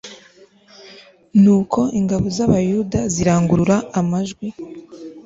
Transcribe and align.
Nuko 1.41 1.79
ingabo 1.99 2.25
z 2.35 2.37
Abayuda 2.45 2.99
zirangurura 3.13 3.77
amajwi 3.99 4.47